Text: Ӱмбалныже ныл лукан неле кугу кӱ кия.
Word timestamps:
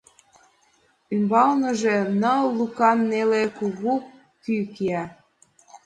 Ӱмбалныже 1.15 1.95
ныл 2.21 2.45
лукан 2.57 2.97
неле 3.11 3.43
кугу 3.57 3.93
кӱ 4.43 4.55
кия. 4.73 5.03